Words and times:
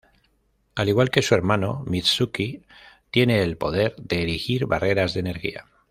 Al 0.73 0.89
igual 0.89 1.11
que 1.11 1.21
su 1.21 1.35
hermano, 1.35 1.83
Mitsuki 1.85 2.63
tiene 3.11 3.43
el 3.43 3.55
poder 3.55 3.95
de 3.97 4.23
erigir 4.23 4.65
barreras 4.65 5.13
de 5.13 5.19
energía. 5.19 5.67